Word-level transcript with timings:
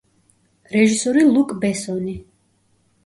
რეჟისორი 0.75 1.25
ლუკ 1.35 1.55
ბესონი. 1.67 2.19